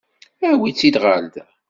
[0.49, 1.45] Awi-tt-id ɣer da.